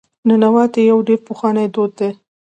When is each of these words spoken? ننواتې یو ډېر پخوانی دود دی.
ننواتې 0.27 0.81
یو 0.91 0.99
ډېر 1.07 1.19
پخوانی 1.27 1.65
دود 1.73 1.91
دی. 1.99 2.09